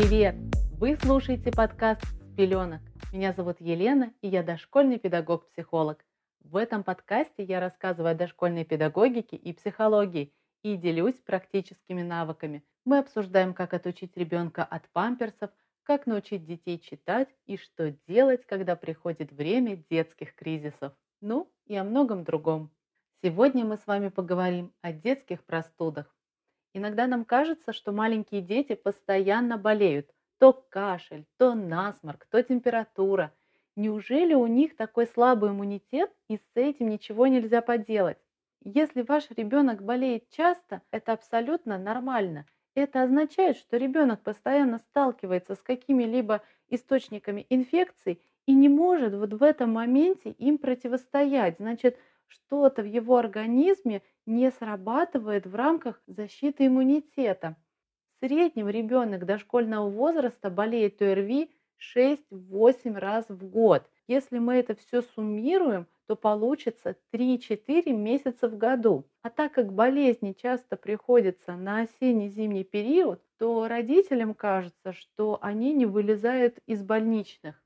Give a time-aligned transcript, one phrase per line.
[0.00, 0.36] Привет!
[0.78, 2.80] Вы слушаете подкаст «С пеленок».
[3.12, 6.04] Меня зовут Елена, и я дошкольный педагог-психолог.
[6.38, 12.62] В этом подкасте я рассказываю о дошкольной педагогике и психологии и делюсь практическими навыками.
[12.84, 15.50] Мы обсуждаем, как отучить ребенка от памперсов,
[15.82, 20.92] как научить детей читать и что делать, когда приходит время детских кризисов.
[21.20, 22.70] Ну и о многом другом.
[23.20, 26.14] Сегодня мы с вами поговорим о детских простудах.
[26.74, 30.10] Иногда нам кажется, что маленькие дети постоянно болеют.
[30.38, 33.32] То кашель, то насморк, то температура.
[33.76, 38.18] Неужели у них такой слабый иммунитет и с этим ничего нельзя поделать?
[38.62, 42.46] Если ваш ребенок болеет часто, это абсолютно нормально.
[42.74, 49.42] Это означает, что ребенок постоянно сталкивается с какими-либо источниками инфекций и не может вот в
[49.42, 51.56] этом моменте им противостоять.
[51.58, 57.56] Значит, что-то в его организме не срабатывает в рамках защиты иммунитета.
[58.12, 61.50] В среднем ребенок дошкольного возраста болеет ОРВИ
[61.96, 63.88] 6-8 раз в год.
[64.06, 69.04] Если мы это все суммируем, то получится 3-4 месяца в году.
[69.22, 75.86] А так как болезни часто приходятся на осенне-зимний период, то родителям кажется, что они не
[75.86, 77.62] вылезают из больничных.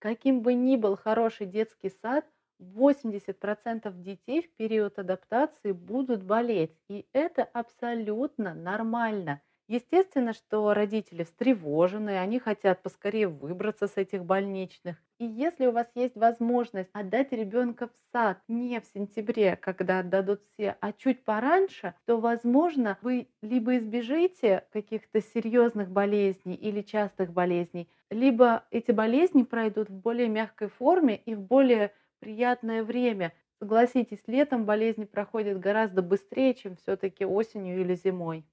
[0.00, 2.26] Каким бы ни был хороший детский сад,
[2.64, 9.40] 80% детей в период адаптации будут болеть, и это абсолютно нормально.
[9.66, 14.98] Естественно, что родители встревожены, они хотят поскорее выбраться с этих больничных.
[15.18, 20.42] И если у вас есть возможность отдать ребенка в сад не в сентябре, когда отдадут
[20.52, 27.88] все, а чуть пораньше, то, возможно, вы либо избежите каких-то серьезных болезней или частых болезней,
[28.10, 31.92] либо эти болезни пройдут в более мягкой форме и в более
[32.24, 33.34] приятное время.
[33.58, 38.46] Согласитесь, летом болезни проходят гораздо быстрее, чем все-таки осенью или зимой.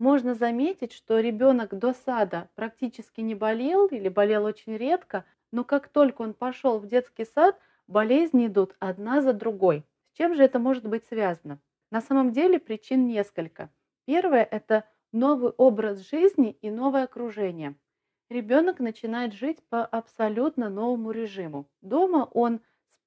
[0.00, 5.86] Можно заметить, что ребенок до сада практически не болел или болел очень редко, но как
[5.86, 7.56] только он пошел в детский сад,
[7.86, 9.84] болезни идут одна за другой.
[10.12, 11.60] С чем же это может быть связано?
[11.92, 13.70] На самом деле причин несколько.
[14.04, 17.76] Первое– это новый образ жизни и новое окружение.
[18.28, 21.68] Ребенок начинает жить по абсолютно новому режиму.
[21.82, 22.60] Дома он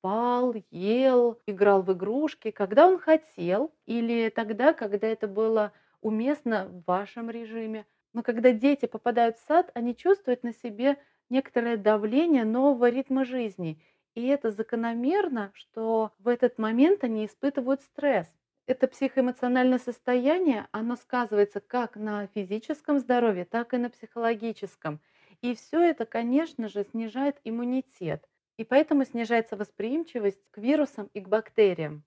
[0.06, 5.72] спал, ел, играл в игрушки, когда он хотел, или тогда, когда это было
[6.02, 7.88] уместно в вашем режиме.
[8.14, 10.98] Но когда дети попадают в сад, они чувствуют на себе
[11.32, 13.82] некоторое давление нового ритма жизни.
[14.14, 18.32] И это закономерно, что в этот момент они испытывают стресс.
[18.68, 25.00] Это психоэмоциональное состояние, оно сказывается как на физическом здоровье, так и на психологическом.
[25.42, 28.24] И все это, конечно же, снижает иммунитет.
[28.58, 32.04] И поэтому снижается восприимчивость к вирусам и к бактериям.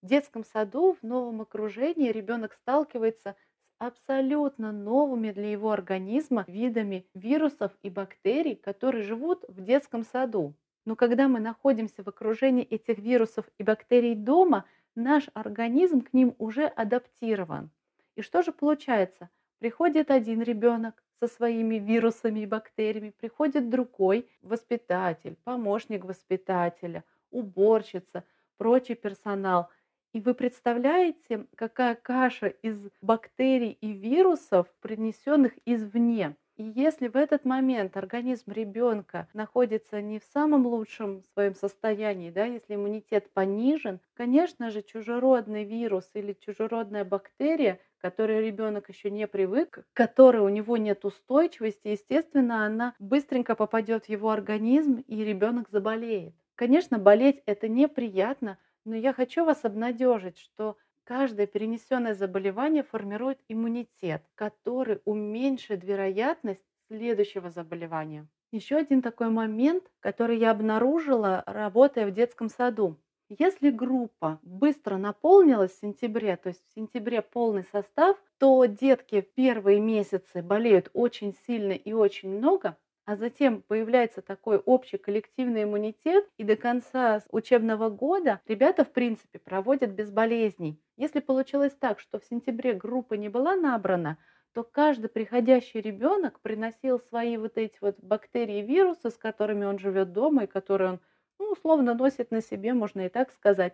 [0.00, 3.36] В детском саду, в новом окружении ребенок сталкивается с
[3.78, 10.54] абсолютно новыми для его организма видами вирусов и бактерий, которые живут в детском саду.
[10.84, 16.34] Но когда мы находимся в окружении этих вирусов и бактерий дома, наш организм к ним
[16.38, 17.70] уже адаптирован.
[18.14, 19.30] И что же получается?
[19.58, 28.24] Приходит один ребенок, со своими вирусами и бактериями, приходит другой воспитатель, помощник воспитателя, уборщица,
[28.56, 29.68] прочий персонал.
[30.12, 36.36] И вы представляете, какая каша из бактерий и вирусов, принесенных извне.
[36.58, 42.44] И если в этот момент организм ребенка находится не в самом лучшем своем состоянии, да,
[42.46, 49.26] если иммунитет понижен, конечно же, чужеродный вирус или чужеродная бактерия, к которой ребенок еще не
[49.28, 55.68] привык, которой у него нет устойчивости, естественно, она быстренько попадет в его организм, и ребенок
[55.70, 56.34] заболеет.
[56.56, 60.76] Конечно, болеть это неприятно, но я хочу вас обнадежить, что
[61.08, 68.28] Каждое перенесенное заболевание формирует иммунитет, который уменьшит вероятность следующего заболевания.
[68.52, 72.98] Еще один такой момент, который я обнаружила, работая в детском саду.
[73.30, 79.32] Если группа быстро наполнилась в сентябре, то есть в сентябре полный состав, то детки в
[79.32, 82.76] первые месяцы болеют очень сильно и очень много,
[83.08, 89.38] а затем появляется такой общий коллективный иммунитет, и до конца учебного года ребята, в принципе,
[89.38, 90.78] проводят без болезней.
[90.98, 94.18] Если получилось так, что в сентябре группа не была набрана,
[94.52, 99.78] то каждый приходящий ребенок приносил свои вот эти вот бактерии и вирусы, с которыми он
[99.78, 101.00] живет дома и которые он,
[101.38, 103.72] ну, условно носит на себе, можно и так сказать.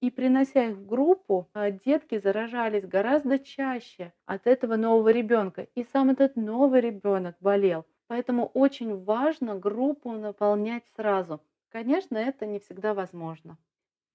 [0.00, 5.68] И принося их в группу, а, детки заражались гораздо чаще от этого нового ребенка.
[5.76, 7.86] И сам этот новый ребенок болел.
[8.12, 11.40] Поэтому очень важно группу наполнять сразу.
[11.70, 13.56] Конечно, это не всегда возможно.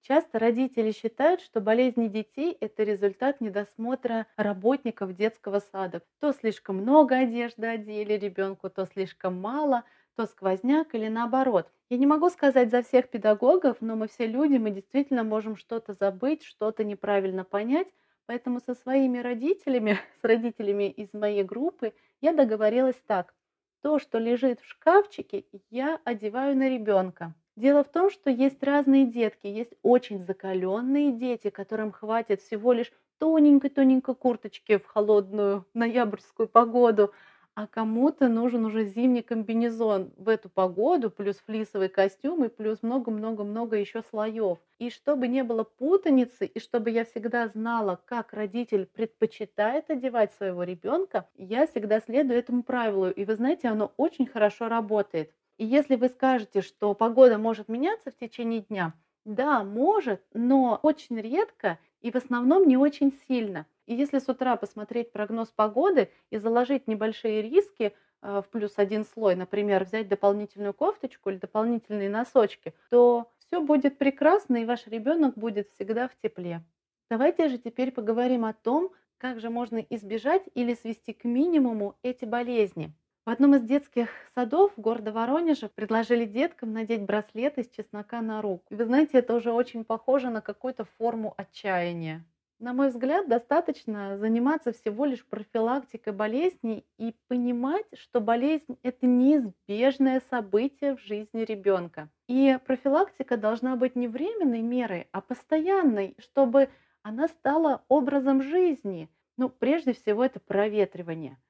[0.02, 6.02] Часто родители считают, что болезни детей– это результат недосмотра работников детского сада.
[6.20, 9.82] То слишком много одежды одели ребенку, то слишком мало,
[10.14, 11.68] то сквозняк или наоборот.
[11.90, 15.92] Я не могу сказать за всех педагогов, но мы все люди, мы действительно можем что-то
[15.92, 17.88] забыть, что-то неправильно понять.
[18.26, 23.34] Поэтому со своими родителями, с родителями из моей группы, я договорилась так.
[23.82, 27.34] То, что лежит в шкафчике, я одеваю на ребенка.
[27.56, 29.46] Дело в том, что есть разные детки.
[29.46, 37.12] Есть очень закаленные дети, которым хватит всего лишь тоненькой-тоненькой курточки в холодную ноябрьскую погоду,
[37.58, 43.76] а кому-то нужен уже зимний комбинезон в эту погоду, плюс флисовый костюм и плюс много-много-много
[43.76, 44.58] еще слоев.
[44.78, 50.62] И чтобы не было путаницы, и чтобы я всегда знала, как родитель предпочитает одевать своего
[50.62, 53.10] ребенка, я всегда следую этому правилу.
[53.10, 55.32] И вы знаете, оно очень хорошо работает.
[55.56, 58.94] И если вы скажете, что погода может меняться в течение дня,
[59.24, 63.66] да, может, но очень редко и в основном не очень сильно.
[63.88, 69.06] И если с утра посмотреть прогноз погоды и заложить небольшие риски э, в плюс один
[69.06, 75.38] слой, например, взять дополнительную кофточку или дополнительные носочки, то все будет прекрасно, и ваш ребенок
[75.38, 76.62] будет всегда в тепле.
[77.08, 82.26] Давайте же теперь поговорим о том, как же можно избежать или свести к минимуму эти
[82.26, 82.92] болезни.
[83.24, 88.66] В одном из детских садов города Воронежа предложили деткам надеть браслет из чеснока на руку.
[88.68, 92.26] И вы знаете, это уже очень похоже на какую-то форму отчаяния.
[92.58, 100.20] На мой взгляд, достаточно заниматься всего лишь профилактикой болезней и понимать, что болезнь– это неизбежное
[100.28, 102.10] событие в жизни ребенка.
[102.26, 106.68] И профилактика должна быть не временной мерой, а постоянной, чтобы
[107.02, 109.08] она стала образом жизни.
[109.36, 111.38] Ну, прежде всего, это проветривание–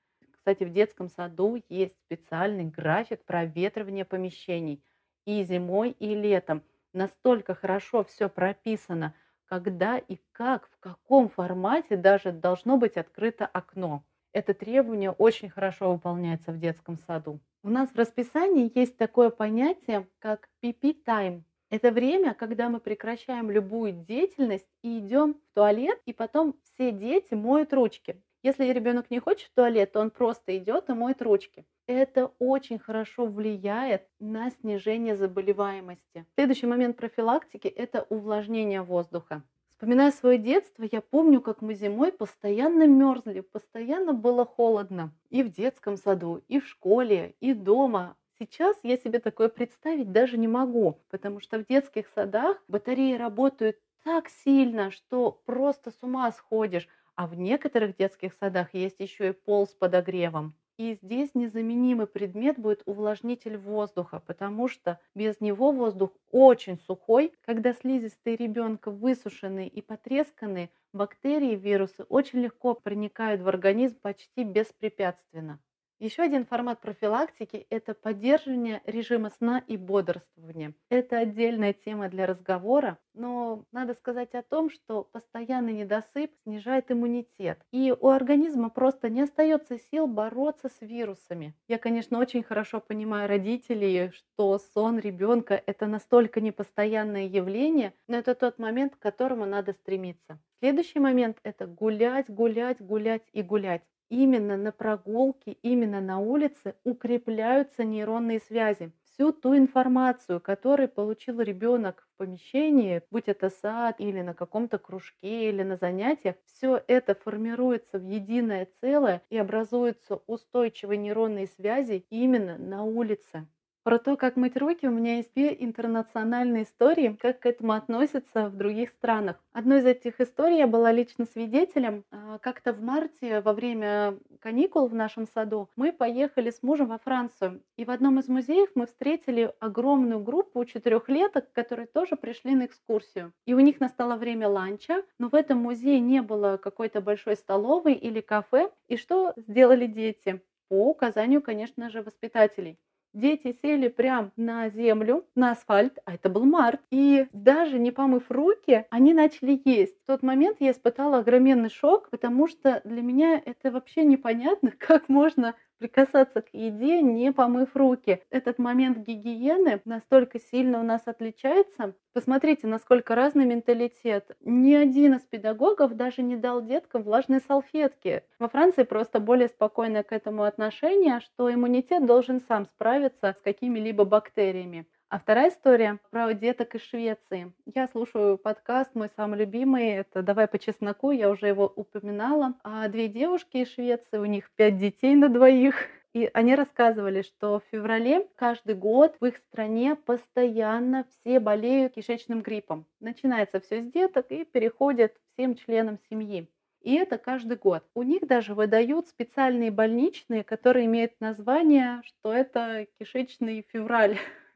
[0.48, 4.82] кстати, в детском саду есть специальный график проветривания помещений
[5.26, 6.62] и зимой, и летом.
[6.94, 9.14] Настолько хорошо все прописано,
[9.48, 14.04] когда и как, в каком формате даже должно быть открыто окно.
[14.32, 17.40] Это требование очень хорошо выполняется в детском саду.
[17.62, 21.42] У нас в расписании есть такое понятие, как PP-time.
[21.70, 27.34] Это время, когда мы прекращаем любую деятельность и идем в туалет, и потом все дети
[27.34, 28.22] моют ручки.
[28.42, 31.66] Если ребенок не хочет в туалет, то он просто идет и моет ручки.
[31.88, 36.26] Это очень хорошо влияет на снижение заболеваемости.
[36.34, 39.42] Следующий момент профилактики– это увлажнение воздуха.
[39.70, 45.14] Вспоминая свое детство, я помню, как мы зимой постоянно мерзли, постоянно было холодно.
[45.30, 48.16] И в детском саду, и в школе, и дома.
[48.38, 53.78] Сейчас я себе такое представить даже не могу, потому что в детских садах батареи работают
[54.04, 56.86] так сильно, что просто с ума сходишь.
[57.14, 60.54] А в некоторых детских садах есть еще и пол с подогревом.
[60.78, 67.34] И здесь незаменимый предмет будет увлажнитель воздуха, потому что без него воздух очень сухой.
[67.42, 75.60] Когда слизистые ребенка высушенные и потресканные, бактерии, вирусы очень легко проникают в организм почти беспрепятственно.
[76.00, 80.74] Еще один формат профилактики– это поддерживание режима сна и бодрствования.
[80.90, 87.58] Это отдельная тема для разговора, но надо сказать о том, что постоянный недосып снижает иммунитет,
[87.72, 91.56] и у организма просто не остается сил бороться с вирусами.
[91.66, 98.36] Я, конечно, очень хорошо понимаю родителей, что сон ребенка– это настолько непостоянное явление, но это
[98.36, 100.38] тот момент, к которому надо стремиться.
[100.60, 107.84] Следующий момент– это гулять, гулять, гулять и гулять именно на прогулке, именно на улице укрепляются
[107.84, 108.92] нейронные связи.
[109.04, 115.48] Всю ту информацию, которую получил ребенок в помещении, будь это сад или на каком-то кружке
[115.48, 122.58] или на занятиях, все это формируется в единое целое и образуются устойчивые нейронные связи именно
[122.58, 123.48] на улице.
[123.84, 128.48] Про то, как мыть руки, у меня есть две интернациональные истории, как к этому относятся
[128.48, 129.36] в других странах.
[129.52, 132.04] Одной из этих историй я была лично свидетелем.
[132.10, 136.98] А, как-то в марте, во время каникул в нашем саду, мы поехали с мужем во
[136.98, 137.62] Францию.
[137.76, 143.32] И в одном из музеев мы встретили огромную группу четырехлеток, которые тоже пришли на экскурсию.
[143.46, 147.94] И у них настало время ланча, но в этом музее не было какой-то большой столовой
[147.94, 148.70] или кафе.
[148.88, 150.42] И что сделали дети?
[150.68, 152.78] По указанию, конечно же, воспитателей.
[153.18, 156.80] Дети сели прям на землю, на асфальт, а это был март.
[156.92, 159.96] И даже не помыв руки, они начали есть.
[160.04, 165.08] В тот момент я испытала огроменный шок, потому что для меня это вообще непонятно, как
[165.08, 168.22] можно прикасаться к еде, не помыв руки.
[168.30, 171.94] Этот момент гигиены настолько сильно у нас отличается.
[172.12, 174.36] Посмотрите, насколько разный менталитет.
[174.40, 178.22] Ни один из педагогов даже не дал деткам влажные салфетки.
[178.38, 184.04] Во Франции просто более спокойное к этому отношение, что иммунитет должен сам справиться с какими-либо
[184.04, 184.86] бактериями.
[185.10, 187.50] А вторая история про деток из Швеции.
[187.64, 192.52] Я слушаю подкаст, мой самый любимый, это «Давай по чесноку», я уже его упоминала.
[192.62, 195.86] А две девушки из Швеции, у них пять детей на двоих.
[196.12, 202.42] И они рассказывали, что в феврале каждый год в их стране постоянно все болеют кишечным
[202.42, 202.84] гриппом.
[203.00, 206.50] Начинается все с деток и переходит всем членам семьи.
[206.82, 207.84] И это каждый год.
[207.94, 214.18] У них даже выдают специальные больничные, которые имеют название, что это кишечный февраль.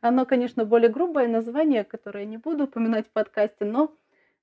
[0.00, 3.94] Оно, конечно, более грубое название, которое я не буду упоминать в подкасте, но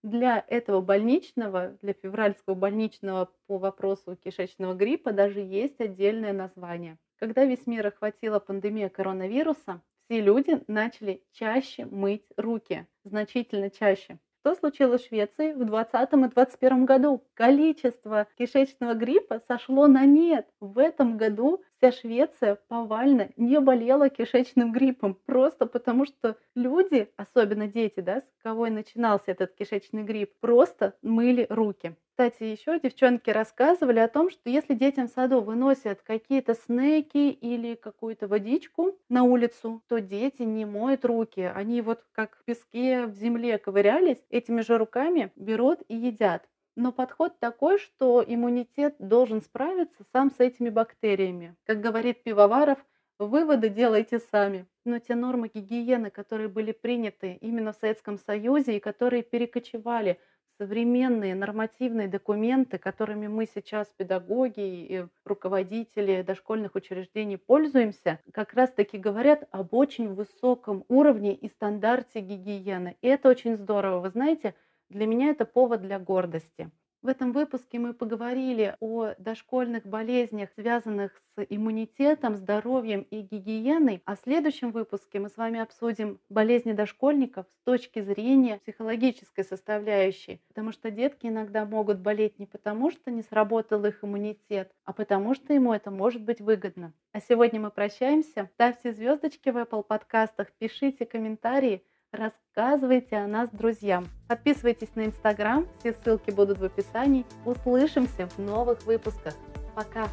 [0.03, 6.97] для этого больничного, для февральского больничного по вопросу кишечного гриппа даже есть отдельное название.
[7.19, 14.19] Когда весь мир охватила пандемия коронавируса, все люди начали чаще мыть руки, значительно чаще.
[14.39, 17.23] Что случилось в Швеции в 2020 и 2021 году?
[17.33, 20.47] Количество кишечного гриппа сошло на нет.
[20.61, 27.67] В этом году вся Швеция повально не болела кишечным гриппом, просто потому что люди, особенно
[27.67, 31.95] дети, да, с кого и начинался этот кишечный грипп, просто мыли руки.
[32.11, 37.75] Кстати, еще девчонки рассказывали о том, что если детям в саду выносят какие-то снеки или
[37.75, 41.39] какую-то водичку на улицу, то дети не моют руки.
[41.55, 46.45] Они вот как в песке в земле ковырялись, этими же руками берут и едят.
[46.79, 51.57] Но подход такой, что иммунитет должен справиться сам с этими бактериями.
[51.65, 52.77] Как говорит Пивоваров,
[53.19, 54.65] выводы делайте сами.
[54.85, 60.19] Но те нормы гигиены, которые были приняты именно в Советском Союзе и которые перекочевали
[60.53, 68.97] в современные нормативные документы, которыми мы сейчас, педагоги и руководители дошкольных учреждений, пользуемся, как раз-таки
[68.97, 72.95] говорят об очень высоком уровне и стандарте гигиены.
[73.01, 73.99] И это очень здорово.
[73.99, 74.55] Вы знаете,
[74.89, 76.71] для меня это повод для гордости.
[77.01, 84.01] В этом выпуске мы поговорили о дошкольных болезнях, связанных с иммунитетом, здоровьем и гигиеной.
[84.03, 90.41] А в следующем выпуске мы с вами обсудим болезни дошкольников с точки зрения психологической составляющей.
[90.49, 95.35] Потому что детки иногда могут болеть не потому, что не сработал их иммунитет, а потому
[95.35, 96.91] что ему это может быть выгодно.
[97.13, 98.49] А сегодня мы прощаемся.
[98.55, 101.81] Ставьте звездочки в Apple подкастах, пишите комментарии.
[102.11, 104.07] Рассказывайте о нас друзьям.
[104.27, 107.25] Подписывайтесь на Инстаграм, все ссылки будут в описании.
[107.45, 109.35] Услышимся в новых выпусках.
[109.75, 110.07] Пока!